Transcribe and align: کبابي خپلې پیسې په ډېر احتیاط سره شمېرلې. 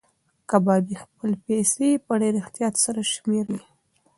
کبابي 0.49 0.95
خپلې 1.03 1.35
پیسې 1.47 1.89
په 2.05 2.13
ډېر 2.21 2.33
احتیاط 2.41 2.75
سره 2.85 3.01
شمېرلې. 3.13 3.63